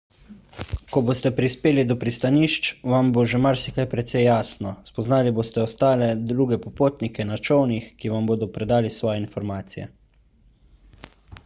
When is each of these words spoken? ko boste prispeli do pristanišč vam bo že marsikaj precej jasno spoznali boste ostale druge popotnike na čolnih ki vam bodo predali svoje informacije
ko 0.93 1.01
boste 1.09 1.31
prispeli 1.39 1.83
do 1.89 1.97
pristanišč 2.03 2.69
vam 2.93 3.11
bo 3.17 3.25
že 3.33 3.41
marsikaj 3.43 3.87
precej 3.91 4.25
jasno 4.29 4.73
spoznali 4.89 5.35
boste 5.41 5.63
ostale 5.67 6.09
druge 6.33 6.61
popotnike 6.67 7.29
na 7.35 7.39
čolnih 7.51 7.95
ki 8.03 8.15
vam 8.17 8.33
bodo 8.33 8.51
predali 8.59 8.95
svoje 8.99 9.25
informacije 9.29 9.89